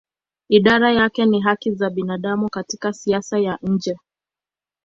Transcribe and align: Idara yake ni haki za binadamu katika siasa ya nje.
Idara 0.49 0.91
yake 0.91 1.25
ni 1.25 1.39
haki 1.41 1.71
za 1.71 1.89
binadamu 1.89 2.49
katika 2.49 2.93
siasa 2.93 3.39
ya 3.39 3.57
nje. 3.61 3.97